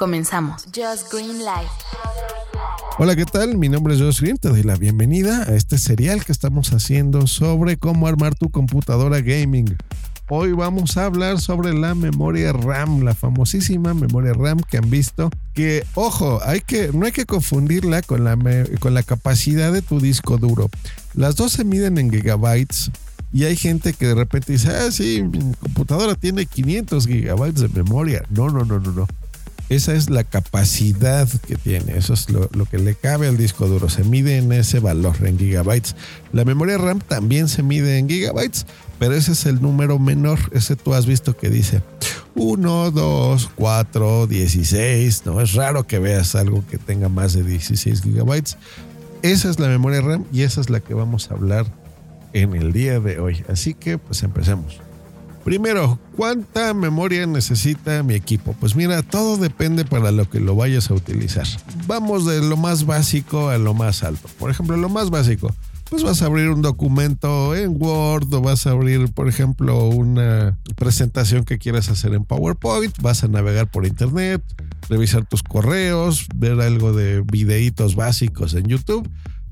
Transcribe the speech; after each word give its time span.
Comenzamos. 0.00 0.64
Just 0.74 1.12
Green 1.12 1.40
Life. 1.40 1.70
Hola, 2.96 3.14
¿qué 3.14 3.26
tal? 3.26 3.58
Mi 3.58 3.68
nombre 3.68 3.92
es 3.92 4.00
Josh 4.00 4.22
Green. 4.22 4.38
Te 4.38 4.48
doy 4.48 4.62
la 4.62 4.76
bienvenida 4.76 5.42
a 5.42 5.54
este 5.54 5.76
serial 5.76 6.24
que 6.24 6.32
estamos 6.32 6.72
haciendo 6.72 7.26
sobre 7.26 7.76
cómo 7.76 8.06
armar 8.06 8.34
tu 8.34 8.48
computadora 8.48 9.20
gaming. 9.20 9.76
Hoy 10.30 10.52
vamos 10.52 10.96
a 10.96 11.04
hablar 11.04 11.38
sobre 11.38 11.74
la 11.74 11.94
memoria 11.94 12.50
RAM, 12.54 13.02
la 13.02 13.14
famosísima 13.14 13.92
memoria 13.92 14.32
RAM 14.32 14.60
que 14.62 14.78
han 14.78 14.88
visto. 14.88 15.28
Que, 15.52 15.84
ojo, 15.94 16.40
hay 16.46 16.62
que, 16.62 16.90
no 16.94 17.04
hay 17.04 17.12
que 17.12 17.26
confundirla 17.26 18.00
con 18.00 18.24
la, 18.24 18.38
con 18.78 18.94
la 18.94 19.02
capacidad 19.02 19.70
de 19.70 19.82
tu 19.82 20.00
disco 20.00 20.38
duro. 20.38 20.70
Las 21.12 21.36
dos 21.36 21.52
se 21.52 21.64
miden 21.64 21.98
en 21.98 22.10
gigabytes. 22.10 22.90
Y 23.34 23.44
hay 23.44 23.54
gente 23.54 23.92
que 23.92 24.06
de 24.06 24.14
repente 24.14 24.52
dice, 24.52 24.70
ah, 24.70 24.90
sí, 24.90 25.22
mi 25.22 25.52
computadora 25.56 26.14
tiene 26.14 26.46
500 26.46 27.06
gigabytes 27.06 27.60
de 27.60 27.68
memoria. 27.68 28.24
No, 28.30 28.48
no, 28.48 28.64
no, 28.64 28.80
no, 28.80 28.92
no. 28.92 29.06
Esa 29.70 29.94
es 29.94 30.10
la 30.10 30.24
capacidad 30.24 31.28
que 31.46 31.54
tiene, 31.54 31.96
eso 31.96 32.12
es 32.12 32.28
lo, 32.28 32.48
que 32.68 32.76
le 32.78 32.96
cabe 32.96 33.28
al 33.28 33.36
disco 33.36 33.68
duro, 33.68 33.88
se 33.88 34.02
mide 34.02 34.36
en 34.36 34.50
ese 34.50 34.80
valor, 34.80 35.14
en 35.24 35.38
gigabytes. 35.38 35.94
La 36.32 36.44
memoria 36.44 36.76
RAM 36.76 36.98
también 36.98 37.46
se 37.46 37.62
mide 37.62 37.96
en 37.96 38.08
gigabytes, 38.08 38.66
pero 38.98 39.14
ese 39.14 39.30
es 39.30 39.46
el 39.46 39.62
número 39.62 40.00
menor, 40.00 40.40
ese 40.50 40.74
tú 40.74 40.92
has 40.92 41.06
visto 41.06 41.36
que 41.36 41.50
dice 41.50 41.84
1, 42.34 42.90
2, 42.90 43.50
4, 43.54 44.26
16, 44.26 45.22
no 45.26 45.40
es 45.40 45.52
raro 45.52 45.86
que 45.86 46.00
veas 46.00 46.34
algo 46.34 46.64
que 46.68 46.76
tenga 46.76 47.08
más 47.08 47.32
de 47.34 47.44
16 47.44 48.02
gigabytes. 48.02 48.56
Esa 49.22 49.50
es 49.50 49.60
la 49.60 49.68
memoria 49.68 50.00
RAM 50.00 50.24
y 50.32 50.42
esa 50.42 50.60
es 50.60 50.68
la 50.68 50.80
que 50.80 50.94
vamos 50.94 51.30
a 51.30 51.34
hablar 51.34 51.66
en 52.32 52.56
el 52.56 52.72
día 52.72 52.98
de 52.98 53.20
hoy. 53.20 53.44
Así 53.48 53.74
que 53.74 53.98
pues 53.98 54.24
empecemos. 54.24 54.80
Primero, 55.44 55.98
¿cuánta 56.16 56.74
memoria 56.74 57.26
necesita 57.26 58.02
mi 58.02 58.14
equipo? 58.14 58.54
Pues 58.60 58.76
mira, 58.76 59.02
todo 59.02 59.36
depende 59.36 59.84
para 59.84 60.10
lo 60.10 60.28
que 60.28 60.38
lo 60.38 60.54
vayas 60.54 60.90
a 60.90 60.94
utilizar. 60.94 61.46
Vamos 61.86 62.26
de 62.26 62.40
lo 62.42 62.56
más 62.56 62.84
básico 62.84 63.48
a 63.48 63.58
lo 63.58 63.72
más 63.72 64.02
alto. 64.02 64.28
Por 64.38 64.50
ejemplo, 64.50 64.76
lo 64.76 64.88
más 64.88 65.10
básico, 65.10 65.54
pues 65.88 66.02
vas 66.04 66.22
a 66.22 66.26
abrir 66.26 66.50
un 66.50 66.62
documento 66.62 67.56
en 67.56 67.74
Word 67.82 68.32
o 68.34 68.40
vas 68.40 68.66
a 68.66 68.70
abrir, 68.70 69.12
por 69.12 69.28
ejemplo, 69.28 69.88
una 69.88 70.58
presentación 70.76 71.44
que 71.44 71.58
quieras 71.58 71.88
hacer 71.88 72.14
en 72.14 72.24
PowerPoint, 72.24 72.96
vas 73.00 73.24
a 73.24 73.28
navegar 73.28 73.70
por 73.70 73.86
internet, 73.86 74.42
revisar 74.88 75.24
tus 75.24 75.42
correos, 75.42 76.26
ver 76.34 76.60
algo 76.60 76.92
de 76.92 77.22
videitos 77.22 77.96
básicos 77.96 78.54
en 78.54 78.66
YouTube 78.66 79.08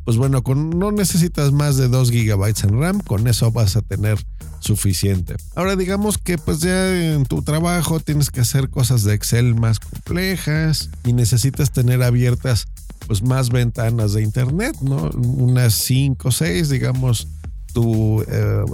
pues 0.09 0.17
bueno, 0.17 0.43
no 0.55 0.91
necesitas 0.91 1.53
más 1.53 1.77
de 1.77 1.87
2 1.87 2.11
gigabytes 2.11 2.65
en 2.65 2.81
RAM, 2.81 2.99
con 3.01 3.29
eso 3.29 3.53
vas 3.53 3.77
a 3.77 3.83
tener 3.83 4.19
suficiente. 4.59 5.37
Ahora 5.55 5.77
digamos 5.77 6.17
que 6.17 6.39
pues 6.39 6.61
ya 6.61 7.13
en 7.13 7.27
tu 7.27 7.43
trabajo 7.43 8.01
tienes 8.01 8.31
que 8.31 8.41
hacer 8.41 8.71
cosas 8.71 9.05
de 9.05 9.13
Excel 9.13 9.55
más 9.55 9.79
complejas 9.79 10.89
y 11.05 11.13
necesitas 11.13 11.73
tener 11.73 12.03
abiertas 12.03 12.69
pues 13.07 13.23
más 13.23 13.51
ventanas 13.51 14.15
de 14.15 14.23
internet, 14.23 14.79
¿no? 14.81 15.11
Unas 15.11 15.75
5 15.75 16.27
o 16.27 16.33
6, 16.33 16.71
digamos, 16.71 17.29
tu 17.75 18.23
eh, 18.23 18.65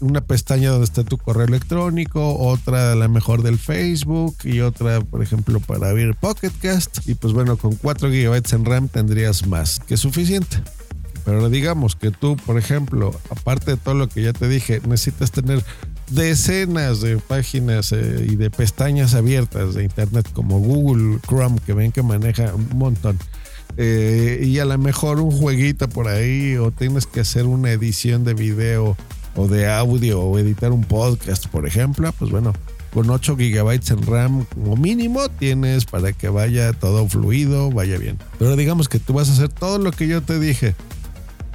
una 0.00 0.20
pestaña 0.20 0.70
donde 0.70 0.84
está 0.84 1.04
tu 1.04 1.18
correo 1.18 1.46
electrónico, 1.46 2.36
otra 2.38 2.92
a 2.92 2.94
la 2.94 3.08
mejor 3.08 3.42
del 3.42 3.58
Facebook 3.58 4.36
y 4.44 4.60
otra, 4.60 5.00
por 5.00 5.22
ejemplo, 5.22 5.60
para 5.60 5.90
abrir 5.90 6.14
Pocketcast. 6.14 7.08
Y 7.08 7.14
pues 7.14 7.32
bueno, 7.32 7.56
con 7.56 7.74
4 7.76 8.08
GB 8.08 8.42
en 8.52 8.64
RAM 8.64 8.88
tendrías 8.88 9.46
más 9.46 9.80
que 9.80 9.96
suficiente. 9.96 10.62
Pero 11.24 11.48
digamos 11.48 11.96
que 11.96 12.12
tú, 12.12 12.36
por 12.36 12.56
ejemplo, 12.56 13.18
aparte 13.30 13.72
de 13.72 13.76
todo 13.76 13.94
lo 13.94 14.08
que 14.08 14.22
ya 14.22 14.32
te 14.32 14.48
dije, 14.48 14.80
necesitas 14.86 15.32
tener 15.32 15.64
decenas 16.10 17.00
de 17.00 17.16
páginas 17.16 17.90
eh, 17.92 18.26
y 18.28 18.36
de 18.36 18.48
pestañas 18.48 19.14
abiertas 19.14 19.74
de 19.74 19.82
Internet 19.82 20.28
como 20.32 20.60
Google 20.60 21.18
Chrome, 21.26 21.58
que 21.66 21.72
ven 21.72 21.90
que 21.90 22.02
maneja 22.02 22.54
un 22.54 22.78
montón. 22.78 23.18
Eh, 23.76 24.40
y 24.44 24.58
a 24.60 24.64
lo 24.64 24.78
mejor 24.78 25.20
un 25.20 25.30
jueguito 25.30 25.88
por 25.88 26.08
ahí 26.08 26.56
o 26.56 26.70
tienes 26.70 27.06
que 27.06 27.20
hacer 27.20 27.44
una 27.44 27.72
edición 27.72 28.24
de 28.24 28.34
video 28.34 28.96
o 29.36 29.46
de 29.48 29.70
audio 29.70 30.20
o 30.20 30.38
editar 30.38 30.72
un 30.72 30.82
podcast, 30.82 31.46
por 31.46 31.66
ejemplo, 31.66 32.12
pues 32.18 32.30
bueno, 32.30 32.52
con 32.92 33.10
8 33.10 33.36
gigabytes 33.36 33.90
en 33.90 34.06
RAM 34.06 34.46
como 34.46 34.76
mínimo 34.76 35.28
tienes 35.28 35.84
para 35.84 36.12
que 36.12 36.28
vaya 36.28 36.72
todo 36.72 37.06
fluido, 37.08 37.70
vaya 37.70 37.98
bien. 37.98 38.18
Pero 38.38 38.56
digamos 38.56 38.88
que 38.88 38.98
tú 38.98 39.12
vas 39.12 39.28
a 39.28 39.32
hacer 39.32 39.50
todo 39.50 39.78
lo 39.78 39.92
que 39.92 40.08
yo 40.08 40.22
te 40.22 40.40
dije. 40.40 40.74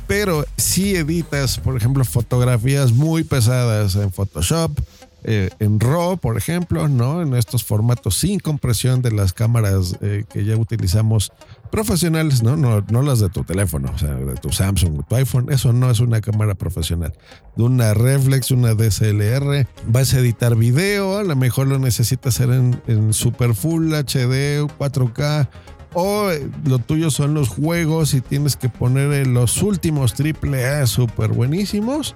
Pero 0.08 0.46
si 0.58 0.96
editas, 0.96 1.58
por 1.58 1.78
ejemplo, 1.78 2.04
fotografías 2.06 2.92
muy 2.92 3.24
pesadas 3.24 3.96
en 3.96 4.12
Photoshop, 4.12 4.78
eh, 5.24 5.50
en 5.60 5.80
RAW, 5.80 6.18
por 6.18 6.38
ejemplo, 6.38 6.88
¿no? 6.88 7.22
En 7.22 7.36
estos 7.36 7.64
formatos 7.64 8.16
sin 8.16 8.40
compresión 8.40 9.02
de 9.02 9.12
las 9.12 9.34
cámaras 9.34 9.98
eh, 10.02 10.26
que 10.32 10.46
ya 10.46 10.58
utilizamos 10.58 11.32
profesionales, 11.72 12.42
¿no? 12.42 12.56
¿no? 12.58 12.84
No 12.90 13.02
las 13.02 13.20
de 13.20 13.30
tu 13.30 13.44
teléfono, 13.44 13.92
o 13.94 13.98
sea, 13.98 14.14
de 14.16 14.36
tu 14.36 14.52
Samsung, 14.52 15.04
tu 15.08 15.16
iPhone, 15.16 15.52
eso 15.52 15.74
no 15.74 15.92
es 15.92 16.00
una 16.00 16.22
cámara 16.22 16.56
profesional. 16.56 17.14
De 17.56 17.64
una 17.64 17.94
Reflex, 17.94 18.52
una 18.52 18.74
DSLR, 18.74 19.68
vas 19.88 20.14
a 20.14 20.20
editar 20.20 20.56
video, 20.56 21.18
a 21.18 21.24
lo 21.24 21.36
mejor 21.36 21.68
lo 21.68 21.78
necesitas 21.78 22.36
hacer 22.36 22.50
en, 22.50 22.82
en 22.88 23.14
Super 23.14 23.54
Full 23.54 23.94
HD, 23.94 24.68
4K, 24.80 25.50
o 25.94 26.32
eh, 26.32 26.50
lo 26.66 26.80
tuyo 26.80 27.12
son 27.12 27.34
los 27.34 27.50
juegos 27.50 28.14
y 28.14 28.22
tienes 28.22 28.56
que 28.56 28.70
poner 28.70 29.28
los 29.28 29.62
últimos 29.62 30.16
AAA 30.20 30.88
super 30.88 31.32
buenísimos 31.32 32.16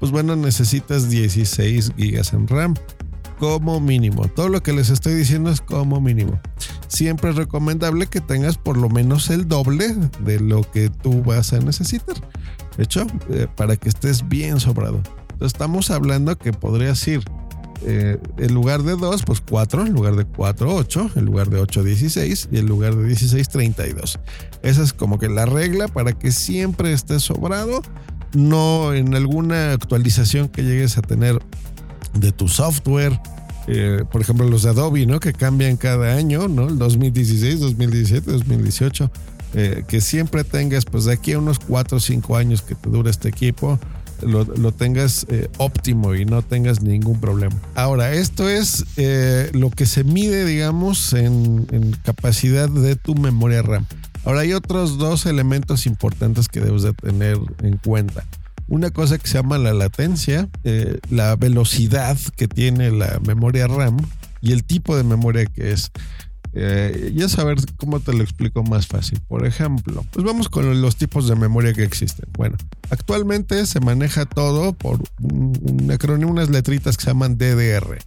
pues 0.00 0.12
bueno, 0.12 0.36
necesitas 0.36 1.08
16 1.10 1.92
gigas 1.96 2.32
en 2.32 2.46
RAM 2.48 2.74
como 3.38 3.80
mínimo. 3.80 4.28
Todo 4.28 4.48
lo 4.48 4.62
que 4.62 4.72
les 4.72 4.90
estoy 4.90 5.14
diciendo 5.14 5.50
es 5.50 5.60
como 5.60 6.00
mínimo. 6.00 6.40
Siempre 6.88 7.30
es 7.30 7.36
recomendable 7.36 8.06
que 8.06 8.20
tengas 8.20 8.56
por 8.58 8.76
lo 8.76 8.88
menos 8.88 9.30
el 9.30 9.48
doble 9.48 9.94
de 10.20 10.40
lo 10.40 10.62
que 10.70 10.88
tú 10.88 11.22
vas 11.22 11.52
a 11.52 11.58
necesitar. 11.58 12.16
De 12.76 12.84
hecho, 12.84 13.06
eh, 13.30 13.46
para 13.54 13.76
que 13.76 13.88
estés 13.88 14.28
bien 14.28 14.60
sobrado. 14.60 15.02
Entonces, 15.32 15.52
estamos 15.52 15.90
hablando 15.90 16.36
que 16.38 16.52
podrías 16.52 17.06
ir 17.08 17.22
eh, 17.84 18.18
en 18.38 18.54
lugar 18.54 18.82
de 18.82 18.96
2, 18.96 19.22
pues 19.24 19.42
4, 19.42 19.86
en 19.86 19.92
lugar 19.92 20.16
de 20.16 20.24
4, 20.24 20.74
8, 20.74 21.10
en 21.16 21.24
lugar 21.26 21.50
de 21.50 21.60
8, 21.60 21.84
16 21.84 22.48
y 22.50 22.58
en 22.58 22.66
lugar 22.66 22.96
de 22.96 23.06
16, 23.06 23.48
32. 23.48 24.18
Esa 24.62 24.82
es 24.82 24.92
como 24.92 25.18
que 25.18 25.28
la 25.28 25.44
regla 25.44 25.88
para 25.88 26.12
que 26.12 26.32
siempre 26.32 26.92
estés 26.92 27.22
sobrado 27.22 27.82
no 28.34 28.94
en 28.94 29.14
alguna 29.14 29.72
actualización 29.72 30.48
que 30.48 30.62
llegues 30.62 30.98
a 30.98 31.02
tener 31.02 31.40
de 32.14 32.32
tu 32.32 32.48
software, 32.48 33.20
eh, 33.66 34.04
por 34.10 34.20
ejemplo 34.20 34.48
los 34.48 34.62
de 34.62 34.70
Adobe, 34.70 35.06
¿no? 35.06 35.20
Que 35.20 35.32
cambian 35.32 35.76
cada 35.76 36.14
año, 36.14 36.48
¿no? 36.48 36.68
El 36.68 36.78
2016, 36.78 37.60
2017, 37.60 38.30
2018, 38.30 39.10
que 39.88 40.02
siempre 40.02 40.44
tengas, 40.44 40.84
pues 40.84 41.06
de 41.06 41.14
aquí 41.14 41.32
a 41.32 41.38
unos 41.38 41.58
4 41.60 41.96
o 41.96 42.00
5 42.00 42.36
años 42.36 42.60
que 42.60 42.74
te 42.74 42.90
dure 42.90 43.10
este 43.10 43.30
equipo, 43.30 43.78
lo, 44.22 44.72
tengas 44.72 45.26
eh, 45.28 45.48
óptimo 45.58 46.14
y 46.14 46.24
no 46.24 46.42
tengas 46.42 46.82
ningún 46.82 47.20
problema. 47.20 47.56
Ahora, 47.74 48.12
esto 48.12 48.48
es 48.48 48.84
eh, 48.96 49.50
lo 49.52 49.70
que 49.70 49.86
se 49.86 50.04
mide, 50.04 50.44
digamos, 50.44 51.12
en, 51.12 51.66
capacidad 52.02 52.68
de 52.68 52.96
tu 52.96 53.14
memoria 53.14 53.62
RAM. 53.62 53.86
Ahora 54.24 54.40
hay 54.40 54.52
otros 54.52 54.98
dos 54.98 55.26
elementos 55.26 55.86
importantes 55.86 56.48
que 56.48 56.60
debes 56.60 56.82
de 56.82 56.92
tener 56.92 57.38
en 57.62 57.76
cuenta. 57.76 58.24
Una 58.68 58.90
cosa 58.90 59.18
que 59.18 59.28
se 59.28 59.34
llama 59.34 59.58
la 59.58 59.72
latencia, 59.72 60.48
eh, 60.64 60.98
la 61.10 61.36
velocidad 61.36 62.18
que 62.36 62.48
tiene 62.48 62.90
la 62.90 63.20
memoria 63.24 63.68
RAM 63.68 63.96
y 64.40 64.52
el 64.52 64.64
tipo 64.64 64.96
de 64.96 65.04
memoria 65.04 65.46
que 65.46 65.72
es. 65.72 65.92
Eh, 66.58 67.12
ya 67.14 67.28
saber 67.28 67.58
cómo 67.76 68.00
te 68.00 68.14
lo 68.14 68.22
explico 68.22 68.62
más 68.62 68.86
fácil. 68.86 69.20
Por 69.28 69.46
ejemplo, 69.46 70.06
pues 70.10 70.24
vamos 70.24 70.48
con 70.48 70.80
los 70.80 70.96
tipos 70.96 71.28
de 71.28 71.36
memoria 71.36 71.74
que 71.74 71.84
existen. 71.84 72.24
Bueno, 72.32 72.56
actualmente 72.88 73.66
se 73.66 73.78
maneja 73.80 74.24
todo 74.24 74.72
por 74.72 75.02
un, 75.20 75.90
acrónimo, 75.92 76.30
unas 76.30 76.48
letritas 76.48 76.96
que 76.96 77.04
se 77.04 77.10
llaman 77.10 77.36
DDR. 77.36 77.98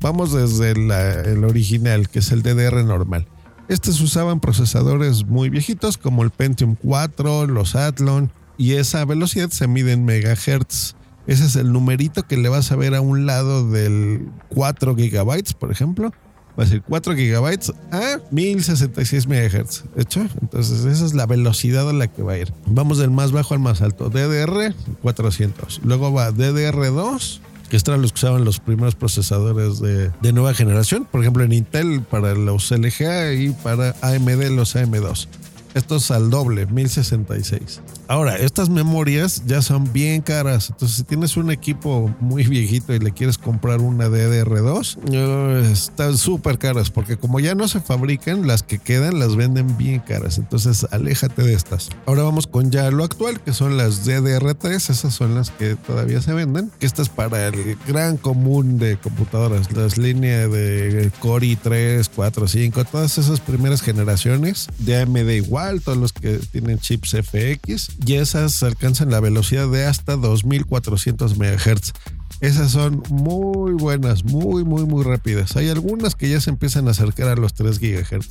Vamos 0.00 0.32
desde 0.32 0.70
el 0.70 1.44
original, 1.44 2.08
que 2.08 2.20
es 2.20 2.32
el 2.32 2.42
DDR 2.42 2.82
normal. 2.82 3.26
Estos 3.68 4.00
usaban 4.00 4.40
procesadores 4.40 5.26
muy 5.26 5.50
viejitos 5.50 5.98
como 5.98 6.22
el 6.22 6.30
Pentium 6.30 6.76
4, 6.76 7.46
los 7.46 7.76
Athlon, 7.76 8.30
y 8.56 8.74
esa 8.74 9.04
velocidad 9.04 9.50
se 9.50 9.68
mide 9.68 9.92
en 9.92 10.06
megahertz. 10.06 10.94
Ese 11.26 11.44
es 11.44 11.56
el 11.56 11.72
numerito 11.72 12.26
que 12.26 12.38
le 12.38 12.48
vas 12.48 12.72
a 12.72 12.76
ver 12.76 12.94
a 12.94 13.02
un 13.02 13.26
lado 13.26 13.70
del 13.70 14.30
4 14.48 14.96
gigabytes, 14.96 15.52
por 15.52 15.70
ejemplo. 15.70 16.10
Va 16.58 16.64
a 16.64 16.66
ser 16.66 16.82
4 16.82 17.14
gigabytes 17.14 17.72
a 17.92 18.20
1066 18.30 19.28
megahertz. 19.28 19.84
¿Hecho? 19.96 20.26
Entonces, 20.42 20.84
esa 20.84 21.06
es 21.06 21.14
la 21.14 21.26
velocidad 21.26 21.88
a 21.88 21.92
la 21.92 22.08
que 22.08 22.22
va 22.22 22.32
a 22.32 22.38
ir. 22.38 22.52
Vamos 22.66 22.98
del 22.98 23.10
más 23.10 23.30
bajo 23.30 23.54
al 23.54 23.60
más 23.60 23.80
alto. 23.80 24.10
DDR 24.10 24.74
400. 25.02 25.80
Luego 25.84 26.12
va 26.12 26.30
DDR2 26.30 27.40
que 27.68 27.76
eran 27.76 28.00
los 28.00 28.12
que 28.12 28.16
usaban 28.16 28.44
los 28.44 28.60
primeros 28.60 28.94
procesadores 28.94 29.80
de, 29.80 30.32
nueva 30.32 30.54
generación, 30.54 31.06
por 31.10 31.20
ejemplo 31.20 31.44
en 31.44 31.52
Intel 31.52 32.02
para 32.02 32.34
los 32.34 32.70
LGA 32.70 33.34
y 33.34 33.50
para 33.50 33.94
AMD 34.00 34.50
los 34.50 34.74
AM2. 34.74 35.28
Esto 35.74 35.96
es 35.96 36.10
al 36.10 36.30
doble, 36.30 36.66
1066. 36.66 37.80
Ahora, 38.08 38.36
estas 38.36 38.70
memorias 38.70 39.42
ya 39.44 39.60
son 39.60 39.92
bien 39.92 40.22
caras. 40.22 40.70
Entonces, 40.70 40.96
si 40.96 41.04
tienes 41.04 41.36
un 41.36 41.50
equipo 41.50 42.10
muy 42.20 42.46
viejito 42.46 42.94
y 42.94 42.98
le 42.98 43.12
quieres 43.12 43.36
comprar 43.36 43.80
una 43.80 44.08
DDR2, 44.08 44.98
eh, 45.12 45.70
están 45.70 46.16
súper 46.16 46.58
caras 46.58 46.90
porque 46.90 47.18
como 47.18 47.38
ya 47.38 47.54
no 47.54 47.68
se 47.68 47.80
fabrican, 47.80 48.46
las 48.46 48.62
que 48.62 48.78
quedan 48.78 49.18
las 49.18 49.36
venden 49.36 49.76
bien 49.76 50.00
caras. 50.00 50.38
Entonces, 50.38 50.86
aléjate 50.90 51.42
de 51.42 51.52
estas. 51.52 51.90
Ahora 52.06 52.22
vamos 52.22 52.46
con 52.46 52.70
ya 52.70 52.90
lo 52.90 53.04
actual, 53.04 53.40
que 53.40 53.52
son 53.52 53.76
las 53.76 54.06
DDR3. 54.06 54.88
Esas 54.88 55.14
son 55.14 55.34
las 55.34 55.50
que 55.50 55.76
todavía 55.76 56.22
se 56.22 56.32
venden. 56.32 56.72
Que 56.80 56.86
esta 56.86 57.02
es 57.02 57.10
para 57.10 57.46
el 57.48 57.76
gran 57.86 58.16
común 58.16 58.78
de 58.78 58.96
computadoras. 58.96 59.70
Las 59.72 59.98
líneas 59.98 60.50
de 60.50 61.12
Core 61.20 61.46
i3, 61.46 62.08
4, 62.16 62.48
5, 62.48 62.84
todas 62.86 63.18
esas 63.18 63.40
primeras 63.40 63.82
generaciones 63.82 64.68
de 64.78 65.02
AMD 65.02 65.28
igual, 65.28 65.82
todos 65.82 65.98
los 65.98 66.14
que 66.14 66.38
tienen 66.50 66.78
chips 66.78 67.10
FX. 67.10 67.97
Y 68.04 68.14
esas 68.14 68.62
alcanzan 68.62 69.10
la 69.10 69.20
velocidad 69.20 69.68
de 69.68 69.84
hasta 69.86 70.16
2400 70.16 71.36
MHz. 71.36 71.92
Esas 72.40 72.70
son 72.70 73.02
muy 73.10 73.72
buenas, 73.72 74.24
muy, 74.24 74.64
muy, 74.64 74.84
muy 74.84 75.02
rápidas. 75.02 75.56
Hay 75.56 75.68
algunas 75.68 76.14
que 76.14 76.28
ya 76.28 76.40
se 76.40 76.50
empiezan 76.50 76.86
a 76.86 76.92
acercar 76.92 77.28
a 77.28 77.36
los 77.36 77.54
3 77.54 77.80
GHz. 77.80 78.28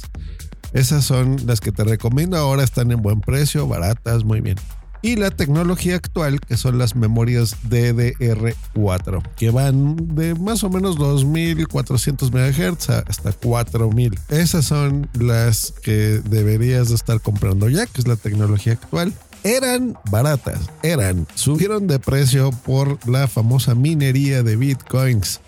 Esas 0.73 1.03
son 1.03 1.37
las 1.45 1.59
que 1.59 1.71
te 1.71 1.83
recomiendo. 1.83 2.37
Ahora 2.37 2.63
están 2.63 2.91
en 2.91 3.01
buen 3.01 3.19
precio, 3.19 3.67
baratas, 3.67 4.23
muy 4.23 4.41
bien. 4.41 4.57
Y 5.01 5.15
la 5.15 5.29
tecnología 5.29 5.95
actual, 5.95 6.39
que 6.39 6.57
son 6.57 6.77
las 6.77 6.95
memorias 6.95 7.55
DDR4, 7.69 9.21
que 9.35 9.51
van 9.51 10.15
de 10.15 10.33
más 10.35 10.63
o 10.63 10.69
menos 10.69 10.97
2400 10.97 12.31
MHz 12.31 12.89
hasta 13.07 13.31
4000. 13.31 14.19
Esas 14.29 14.65
son 14.65 15.07
las 15.13 15.73
que 15.83 16.21
deberías 16.29 16.89
de 16.89 16.95
estar 16.95 17.21
comprando 17.21 17.69
ya, 17.69 17.85
que 17.85 18.01
es 18.01 18.07
la 18.07 18.15
tecnología 18.15 18.73
actual 18.73 19.13
eran 19.55 19.97
baratas, 20.11 20.59
eran, 20.83 21.25
subieron 21.35 21.87
de 21.87 21.99
precio 21.99 22.51
por 22.65 23.07
la 23.07 23.29
famosa 23.29 23.75
minería 23.75 24.43
de 24.43 24.57
bitcoins. 24.57 25.39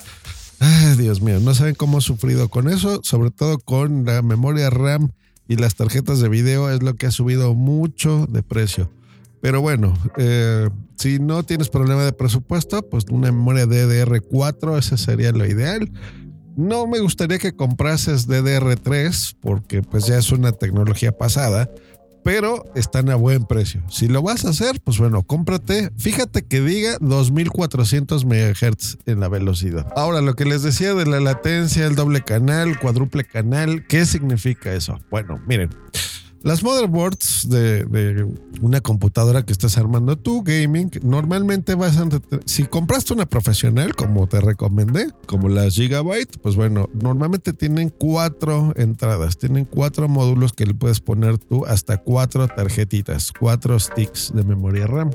Ay, 0.60 0.96
Dios 0.96 1.22
mío, 1.22 1.40
no 1.42 1.54
saben 1.54 1.76
cómo 1.76 1.98
he 1.98 2.02
sufrido 2.02 2.48
con 2.50 2.70
eso, 2.70 3.02
sobre 3.04 3.30
todo 3.32 3.60
con 3.60 4.06
la 4.06 4.22
memoria 4.22 4.70
RAM 4.70 5.12
y 5.50 5.58
las 5.58 5.76
tarjetas 5.76 6.20
de 6.20 6.30
video, 6.30 6.70
es 6.70 6.82
lo 6.82 6.94
que 6.96 7.08
ha 7.08 7.12
subido 7.12 7.54
mucho 7.56 8.26
de 8.30 8.42
precio. 8.42 8.90
Pero 9.42 9.62
bueno, 9.62 9.94
eh, 10.18 10.70
si 10.98 11.20
no 11.20 11.44
tienes 11.44 11.68
problema 11.68 12.04
de 12.04 12.14
presupuesto, 12.14 12.82
pues 12.82 13.06
una 13.10 13.34
memoria 13.34 13.66
DDR4, 13.66 14.78
ese 14.78 14.98
sería 14.98 15.32
lo 15.32 15.46
ideal. 15.46 15.92
No 16.56 16.88
me 16.88 17.00
gustaría 17.00 17.38
que 17.38 17.54
comprases 17.54 18.28
DDR3 18.28 19.38
porque 19.42 19.82
pues 19.82 20.08
ya 20.08 20.18
es 20.18 20.32
una 20.32 20.52
tecnología 20.52 21.18
pasada 21.18 21.70
pero 22.24 22.66
están 22.76 23.10
a 23.10 23.16
buen 23.16 23.46
precio. 23.46 23.82
Si 23.90 24.08
lo 24.08 24.22
vas 24.22 24.46
a 24.46 24.50
hacer, 24.50 24.80
pues 24.84 24.98
bueno, 24.98 25.24
cómprate. 25.24 25.92
Fíjate 25.98 26.44
que 26.44 26.62
diga 26.62 26.98
2400 27.02 28.26
MHz 28.26 28.98
en 29.06 29.20
la 29.20 29.28
velocidad. 29.28 29.92
Ahora, 29.96 30.22
lo 30.22 30.36
que 30.36 30.46
les 30.46 30.64
decía 30.64 30.94
de 30.94 31.06
la 31.06 31.20
latencia, 31.20 31.86
el 31.86 31.96
doble 31.96 32.22
canal, 32.22 32.80
cuádruple 32.80 33.24
canal, 33.24 33.86
¿qué 33.88 34.06
significa 34.06 34.74
eso? 34.74 35.00
Bueno, 35.10 35.40
miren. 35.48 35.70
Las 36.42 36.64
motherboards 36.64 37.50
de, 37.50 38.26
una 38.62 38.80
computadora 38.80 39.46
que 39.46 39.52
estás 39.52 39.78
armando 39.78 40.18
tú, 40.18 40.42
gaming, 40.42 40.90
normalmente 41.04 41.76
vas 41.76 41.98
a... 41.98 42.08
Si 42.46 42.64
compraste 42.64 43.14
una 43.14 43.26
profesional, 43.26 43.94
como 43.94 44.26
te 44.28 44.40
recomendé, 44.40 45.10
como 45.26 45.50
las 45.50 45.76
Gigabyte, 45.76 46.38
pues 46.42 46.56
bueno, 46.56 46.90
normalmente 46.94 47.52
tienen 47.52 47.90
cuatro 47.90 48.72
entradas, 48.78 49.38
tienen 49.38 49.66
cuatro 49.66 50.08
módulos 50.08 50.54
que 50.54 50.66
le 50.66 50.74
puedes 50.74 51.02
poner 51.02 51.38
tú 51.38 51.66
hasta 51.66 51.98
cuatro 51.98 52.48
tarjetitas, 52.48 53.34
cuatro 53.38 53.78
sticks 53.78 54.32
de 54.34 54.44
memoria 54.44 54.88
RAM. 54.88 55.12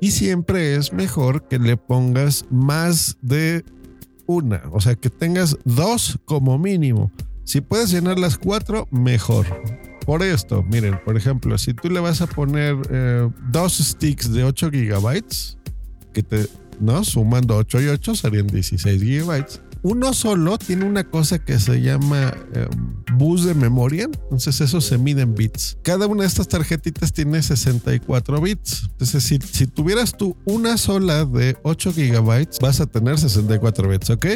Y 0.00 0.12
siempre 0.12 0.76
es 0.76 0.92
mejor 0.92 1.48
que 1.48 1.58
le 1.58 1.76
pongas 1.76 2.44
más 2.48 3.18
de 3.22 3.64
una, 4.26 4.62
o 4.70 4.80
sea, 4.80 4.94
que 4.94 5.10
tengas 5.10 5.56
dos 5.64 6.20
como 6.24 6.58
mínimo. 6.58 7.10
Si 7.42 7.60
puedes 7.60 7.90
llenar 7.90 8.20
las 8.20 8.38
cuatro, 8.38 8.86
mejor 8.92 9.46
por 10.10 10.24
esto, 10.24 10.64
miren, 10.64 10.98
por 11.04 11.16
ejemplo, 11.16 11.56
si 11.56 11.72
tú 11.72 11.88
le 11.88 12.00
vas 12.00 12.20
a 12.20 12.26
poner 12.26 12.76
eh, 12.90 13.30
dos 13.52 13.78
sticks 13.78 14.32
de 14.32 14.42
8 14.42 14.72
gigabytes, 14.72 15.56
que 16.12 16.24
te, 16.24 16.48
¿no? 16.80 17.04
Sumando 17.04 17.56
8 17.56 17.80
y 17.80 17.86
8 17.86 18.16
serían 18.16 18.48
16 18.48 19.00
gigabytes 19.00 19.62
uno 19.82 20.12
solo 20.12 20.58
tiene 20.58 20.84
una 20.84 21.04
cosa 21.04 21.38
que 21.38 21.58
se 21.58 21.80
llama 21.80 22.34
eh, 22.54 22.68
bus 23.14 23.44
de 23.44 23.54
memoria. 23.54 24.04
Entonces 24.04 24.60
eso 24.60 24.80
se 24.80 24.98
mide 24.98 25.22
en 25.22 25.34
bits. 25.34 25.78
Cada 25.82 26.06
una 26.06 26.22
de 26.22 26.28
estas 26.28 26.48
tarjetitas 26.48 27.12
tiene 27.12 27.42
64 27.42 28.40
bits. 28.40 28.88
Entonces 28.90 29.22
si, 29.24 29.38
si 29.38 29.66
tuvieras 29.66 30.16
tú 30.16 30.36
una 30.44 30.76
sola 30.76 31.24
de 31.24 31.56
8 31.62 31.92
gigabytes, 31.92 32.58
vas 32.60 32.80
a 32.80 32.86
tener 32.86 33.18
64 33.18 33.88
bits, 33.88 34.10
¿ok? 34.10 34.26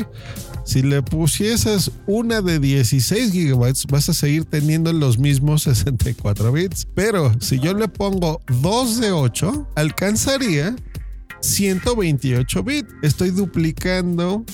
Si 0.65 0.83
le 0.83 1.03
pusieses 1.03 1.91
una 2.07 2.41
de 2.41 2.59
16 2.59 3.33
gigabytes, 3.33 3.87
vas 3.91 4.09
a 4.09 4.15
seguir 4.15 4.45
teniendo 4.45 4.93
los 4.93 5.19
mismos 5.19 5.63
64 5.63 6.53
bits. 6.53 6.87
Pero 6.95 7.33
si 7.41 7.59
yo 7.59 7.75
le 7.75 7.89
pongo 7.89 8.41
2 8.63 9.01
de 9.01 9.13
8, 9.13 9.69
alcanzaría 9.75 10.75
128 11.41 12.63
bits. 12.63 12.95
Estoy 13.03 13.31
duplicando 13.31 14.45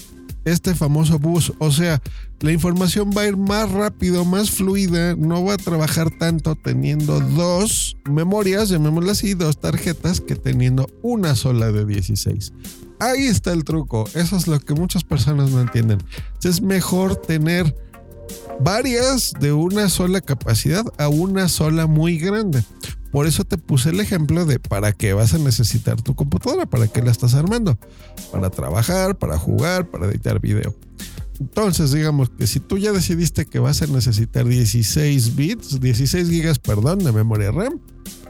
este 0.45 0.75
famoso 0.75 1.19
bus. 1.19 1.53
O 1.59 1.71
sea, 1.71 2.01
la 2.41 2.53
información 2.53 3.11
va 3.17 3.23
a 3.23 3.29
ir 3.29 3.37
más 3.37 3.71
rápido, 3.71 4.25
más 4.25 4.51
fluida, 4.51 5.15
no 5.17 5.45
va 5.45 5.55
a 5.55 5.59
trabajar 5.59 6.11
tanto 6.19 6.55
teniendo 6.57 7.21
dos 7.21 7.97
memorias, 8.09 8.69
llamémoslas 8.69 9.19
así, 9.19 9.35
dos 9.35 9.61
tarjetas, 9.61 10.21
que 10.21 10.37
teniendo 10.37 10.89
una 11.03 11.35
sola 11.35 11.73
de 11.73 11.85
16. 11.85 12.53
Ahí 12.99 13.27
está 13.27 13.53
el 13.53 13.65
truco. 13.65 14.09
Eso 14.15 14.37
es 14.37 14.47
lo 14.47 14.61
que 14.61 14.75
muchas 14.75 15.05
personas 15.05 15.51
no 15.51 15.61
entienden. 15.61 15.99
Es 16.43 16.61
mejor 16.61 17.17
tener 17.17 17.75
varias 18.61 19.33
de 19.41 19.53
una 19.53 19.89
sola 19.89 20.21
capacidad 20.21 20.85
a 20.99 21.09
una 21.09 21.49
sola 21.49 21.87
muy 21.87 22.19
grande. 22.19 22.63
Por 23.11 23.27
eso 23.27 23.45
te 23.45 23.59
puse 23.59 23.91
el 23.91 24.01
ejemplo 24.01 24.47
de 24.47 24.59
para 24.61 24.93
qué 24.93 25.13
vas 25.13 25.35
a 25.35 25.39
necesitar 25.39 26.01
tu 26.01 26.15
computadora, 26.15 26.67
para 26.67 26.87
qué 26.87 27.03
la 27.03 27.11
estás 27.11 27.35
armando. 27.35 27.79
Para 28.31 28.51
trabajar, 28.51 29.17
para 29.19 29.37
jugar, 29.37 29.89
para 29.91 30.07
editar 30.07 30.41
video. 30.41 30.75
Entonces, 31.41 31.93
digamos 31.93 32.31
que 32.31 32.47
si 32.47 32.61
tú 32.61 32.79
ya 32.79 32.93
decidiste 32.93 33.47
que 33.47 33.59
vas 33.59 33.83
a 33.83 33.87
necesitar 33.87 34.47
16 34.47 35.35
bits, 35.35 35.81
16 35.81 36.29
gigas, 36.29 36.59
perdón, 36.59 36.99
de 36.99 37.13
memoria 37.13 37.51
RAM, 37.51 37.81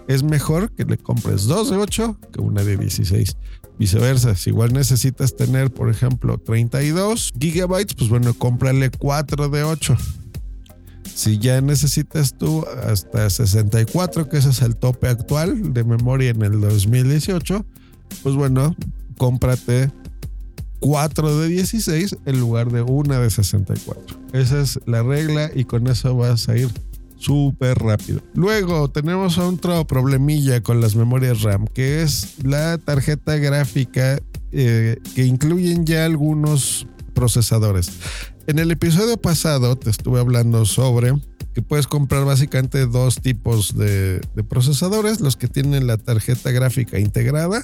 es 0.09 0.23
mejor 0.23 0.73
que 0.73 0.85
le 0.85 0.97
compres 0.97 1.45
dos 1.45 1.71
de 1.71 1.77
8 1.77 2.19
que 2.33 2.41
una 2.41 2.63
de 2.63 2.77
16. 2.77 3.37
Viceversa, 3.79 4.35
si 4.35 4.51
igual 4.51 4.73
necesitas 4.73 5.37
tener, 5.37 5.73
por 5.73 5.91
ejemplo, 5.91 6.39
32 6.39 7.33
gigabytes, 7.39 7.95
pues 7.95 8.11
bueno, 8.11 8.33
cómprale 8.35 8.91
4 8.91 9.49
de 9.49 9.65
8 9.65 9.97
si 11.15 11.39
ya 11.39 11.61
necesitas 11.61 12.35
tú 12.37 12.65
hasta 12.87 13.29
64, 13.29 14.29
que 14.29 14.39
ese 14.39 14.51
es 14.51 14.63
el 14.63 14.77
tope 14.77 15.09
actual 15.09 15.73
de 15.73 15.85
memoria 15.85 16.31
en 16.31 16.43
el 16.43 16.61
2018, 16.61 17.65
pues 18.23 18.35
bueno, 18.35 18.75
cómprate 19.19 19.91
4 20.81 21.39
de 21.41 21.49
16 21.49 22.17
en 22.25 22.41
lugar 22.41 22.73
de 22.73 22.83
una 22.83 23.21
de 23.21 23.31
64. 23.31 24.19
Esa 24.33 24.61
es 24.61 24.81
la 24.87 25.03
regla 25.03 25.51
y 25.55 25.65
con 25.65 25.87
eso 25.87 26.17
vas 26.17 26.49
a 26.49 26.57
ir 26.57 26.71
súper 27.19 27.79
rápido. 27.79 28.23
Luego 28.35 28.91
tenemos 28.91 29.39
otro 29.39 29.87
problemilla 29.87 30.63
con 30.63 30.81
las 30.81 30.97
memorias 30.97 31.43
RAM, 31.43 31.67
que 31.67 32.03
es 32.03 32.43
la 32.43 32.79
tarjeta 32.79 33.37
gráfica 33.37 34.21
eh, 34.53 34.99
que 35.15 35.27
incluyen 35.27 35.85
ya 35.85 36.07
algunos 36.07 36.87
procesadores. 37.21 37.91
En 38.47 38.59
el 38.59 38.71
episodio 38.71 39.19
pasado 39.19 39.77
te 39.77 39.91
estuve 39.91 40.21
hablando 40.21 40.65
sobre 40.65 41.13
que 41.53 41.61
puedes 41.61 41.87
comprar 41.87 42.25
básicamente 42.25 42.87
dos 42.87 43.21
tipos 43.21 43.77
de, 43.77 44.23
procesadores, 44.49 45.21
los 45.21 45.37
que 45.37 45.47
tienen 45.47 45.87
la 45.87 45.99
tarjeta 45.99 46.51
gráfica 46.51 46.99
integrada, 46.99 47.63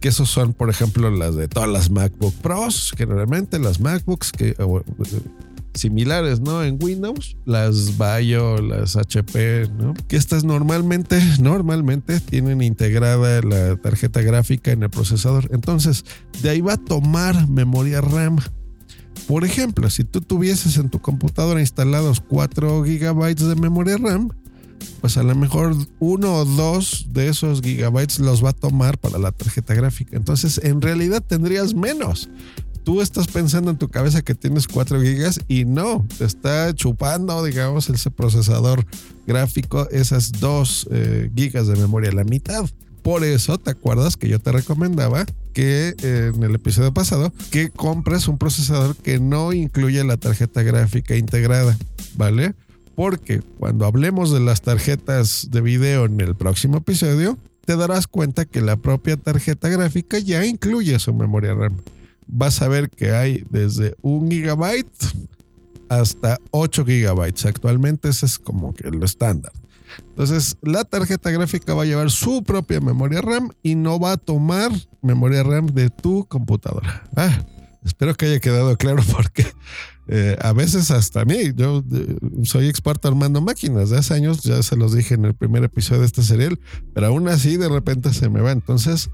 que 0.00 0.08
esos 0.08 0.28
son, 0.28 0.52
por 0.52 0.68
ejemplo, 0.68 1.10
las 1.10 1.34
de 1.34 1.48
todas 1.48 1.70
las 1.70 1.88
MacBook 1.88 2.34
Pros, 2.42 2.92
generalmente 2.94 3.58
las 3.58 3.80
MacBooks 3.80 4.32
que 4.32 4.54
similares, 5.72 6.40
¿no? 6.40 6.62
En 6.62 6.78
Windows, 6.78 7.38
las 7.46 7.96
Bio, 7.96 8.58
las 8.58 8.96
HP. 8.96 9.66
Que 10.08 10.16
estas 10.16 10.44
normalmente, 10.44 11.18
normalmente 11.40 12.20
tienen 12.20 12.60
integrada 12.60 13.40
la 13.40 13.76
tarjeta 13.76 14.20
gráfica 14.20 14.72
en 14.72 14.82
el 14.82 14.90
procesador. 14.90 15.48
Entonces, 15.52 16.04
de 16.42 16.50
ahí 16.50 16.60
va 16.60 16.74
a 16.74 16.84
tomar 16.84 17.48
memoria 17.48 18.02
RAM 18.02 18.36
por 19.26 19.44
ejemplo, 19.44 19.88
si 19.90 20.04
tú 20.04 20.20
tuvieses 20.20 20.76
en 20.76 20.90
tu 20.90 21.00
computadora 21.00 21.60
instalados 21.60 22.20
4 22.20 22.82
GB 22.82 23.34
de 23.34 23.54
memoria 23.56 23.96
RAM, 23.96 24.30
pues 25.00 25.16
a 25.16 25.22
lo 25.22 25.34
mejor 25.34 25.76
uno 25.98 26.34
o 26.34 26.44
dos 26.44 27.06
de 27.10 27.28
esos 27.28 27.62
gigabytes 27.62 28.18
los 28.18 28.44
va 28.44 28.50
a 28.50 28.52
tomar 28.52 28.98
para 28.98 29.18
la 29.18 29.32
tarjeta 29.32 29.74
gráfica. 29.74 30.16
Entonces, 30.16 30.60
en 30.62 30.80
realidad 30.80 31.22
tendrías 31.26 31.74
menos. 31.74 32.28
tú 32.84 33.00
estás 33.00 33.28
pensando 33.28 33.70
en 33.70 33.78
tu 33.78 33.88
cabeza 33.88 34.20
que 34.20 34.34
tienes 34.34 34.68
4 34.68 35.00
gigas 35.00 35.40
y 35.48 35.64
no, 35.64 36.06
te 36.18 36.26
está 36.26 36.74
chupando, 36.74 37.42
digamos, 37.42 37.88
ese 37.88 38.10
procesador 38.10 38.84
gráfico 39.26 39.88
esas 39.88 40.32
2 40.32 40.88
eh, 40.90 41.30
gigas 41.34 41.66
de 41.66 41.76
memoria, 41.76 42.12
la 42.12 42.24
mitad. 42.24 42.68
Por 43.02 43.24
eso, 43.24 43.56
¿te 43.56 43.70
acuerdas 43.70 44.18
que 44.18 44.28
yo 44.28 44.38
te 44.38 44.52
recomendaba 44.52 45.24
que 45.54 45.94
eh, 46.02 46.32
en 46.34 46.42
el 46.42 46.54
episodio 46.56 46.92
pasado 46.92 47.32
que 47.50 47.70
compres 47.70 48.28
un 48.28 48.36
procesador 48.36 48.96
que 48.96 49.20
no 49.20 49.52
incluye 49.52 50.04
la 50.04 50.18
tarjeta 50.18 50.62
gráfica 50.62 51.16
integrada, 51.16 51.78
¿vale? 52.16 52.54
Porque 52.94 53.40
cuando 53.58 53.86
hablemos 53.86 54.32
de 54.32 54.40
las 54.40 54.60
tarjetas 54.60 55.48
de 55.50 55.60
video 55.60 56.04
en 56.04 56.20
el 56.20 56.34
próximo 56.34 56.78
episodio, 56.78 57.38
te 57.64 57.76
darás 57.76 58.06
cuenta 58.06 58.44
que 58.44 58.60
la 58.60 58.76
propia 58.76 59.16
tarjeta 59.16 59.68
gráfica 59.68 60.18
ya 60.18 60.44
incluye 60.44 60.98
su 60.98 61.14
memoria 61.14 61.54
RAM. 61.54 61.80
Vas 62.26 62.60
a 62.60 62.68
ver 62.68 62.90
que 62.90 63.12
hay 63.12 63.44
desde 63.50 63.94
un 64.02 64.30
gigabyte 64.30 64.92
hasta 65.88 66.38
8 66.50 66.84
gigabytes. 66.84 67.46
Actualmente 67.46 68.08
ese 68.08 68.26
es 68.26 68.38
como 68.38 68.74
que 68.74 68.88
el 68.88 69.02
estándar. 69.02 69.52
Entonces, 70.08 70.56
la 70.62 70.84
tarjeta 70.84 71.30
gráfica 71.30 71.74
va 71.74 71.82
a 71.82 71.86
llevar 71.86 72.10
su 72.10 72.42
propia 72.42 72.80
memoria 72.80 73.20
RAM 73.20 73.50
y 73.62 73.74
no 73.74 73.98
va 73.98 74.12
a 74.12 74.16
tomar 74.16 74.70
memoria 75.02 75.42
RAM 75.42 75.66
de 75.66 75.90
tu 75.90 76.26
computadora. 76.26 77.04
Ah, 77.16 77.44
espero 77.84 78.14
que 78.14 78.26
haya 78.26 78.40
quedado 78.40 78.76
claro 78.76 79.02
porque 79.12 79.46
eh, 80.06 80.36
a 80.40 80.52
veces 80.52 80.90
hasta 80.90 81.24
mí, 81.24 81.52
yo 81.54 81.82
eh, 81.92 82.16
soy 82.42 82.68
experto 82.68 83.08
armando 83.08 83.40
máquinas 83.40 83.90
de 83.90 83.98
hace 83.98 84.14
años, 84.14 84.42
ya 84.42 84.62
se 84.62 84.76
los 84.76 84.94
dije 84.94 85.14
en 85.14 85.24
el 85.24 85.34
primer 85.34 85.64
episodio 85.64 86.00
de 86.00 86.06
este 86.06 86.22
serial, 86.22 86.60
pero 86.92 87.06
aún 87.06 87.28
así 87.28 87.56
de 87.56 87.68
repente 87.68 88.12
se 88.12 88.28
me 88.28 88.40
va. 88.40 88.52
Entonces, 88.52 89.10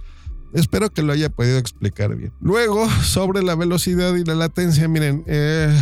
espero 0.52 0.90
que 0.90 1.02
lo 1.02 1.12
haya 1.12 1.28
podido 1.28 1.58
explicar 1.58 2.16
bien. 2.16 2.32
Luego, 2.40 2.88
sobre 2.90 3.42
la 3.42 3.54
velocidad 3.54 4.16
y 4.16 4.24
la 4.24 4.34
latencia, 4.34 4.88
miren, 4.88 5.22
eh, 5.26 5.72